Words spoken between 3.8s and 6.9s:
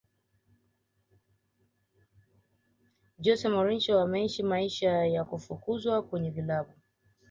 ameisha maisha ya kufukuzwa kwenye vilabu